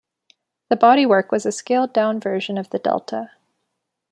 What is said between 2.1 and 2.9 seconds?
version of the